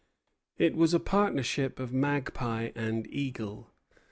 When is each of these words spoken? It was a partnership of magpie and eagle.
It 0.57 0.75
was 0.75 0.95
a 0.95 0.99
partnership 0.99 1.79
of 1.79 1.93
magpie 1.93 2.71
and 2.73 3.05
eagle. 3.13 3.69